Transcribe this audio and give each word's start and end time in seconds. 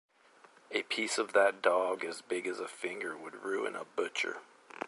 A 0.71 0.81
piece 0.81 1.19
of 1.19 1.31
that 1.33 1.61
dog 1.61 2.03
as 2.03 2.23
big 2.23 2.47
as 2.47 2.59
a 2.59 2.67
finger 2.67 3.15
would 3.15 3.43
ruin 3.43 3.75
a 3.75 3.85
butcher. 3.85 4.37